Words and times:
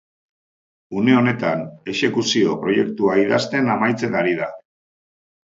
Une 1.01 1.11
honetan 1.17 1.61
exekuzio-proiektua 1.93 3.19
idazten 3.27 3.71
amaitzen 3.77 4.19
ari 4.25 4.35
da. 4.43 4.51